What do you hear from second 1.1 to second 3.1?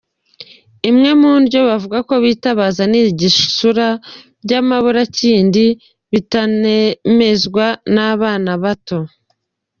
mu ndyo bavuga bitabaza ni